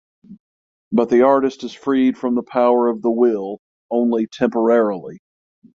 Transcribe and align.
But 0.91 1.11
the 1.11 1.21
artist 1.21 1.63
is 1.63 1.73
freed 1.73 2.17
from 2.17 2.33
the 2.33 2.41
power 2.41 2.87
of 2.87 3.03
the 3.03 3.11
will 3.11 3.59
only 3.91 4.25
temporarily. 4.25 5.19